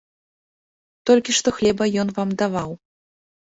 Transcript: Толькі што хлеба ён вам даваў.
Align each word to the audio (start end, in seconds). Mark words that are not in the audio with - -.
Толькі 1.09 1.31
што 1.41 1.55
хлеба 1.59 1.83
ён 2.07 2.11
вам 2.19 2.29
даваў. 2.43 2.71